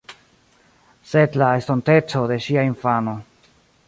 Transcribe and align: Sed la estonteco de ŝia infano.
Sed 1.09 1.37
la 1.41 1.49
estonteco 1.59 2.23
de 2.31 2.39
ŝia 2.47 2.65
infano. 2.71 3.15